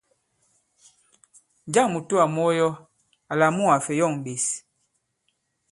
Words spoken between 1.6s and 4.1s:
Njâŋ mùtoà mu ɔ yɔ àlà mu ka-fè